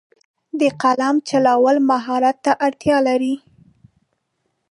د 0.59 0.61
قلم 0.81 1.15
چلول 1.29 1.77
مهارت 1.89 2.37
ته 2.45 2.51
اړتیا 2.65 2.97
لري. 3.07 3.35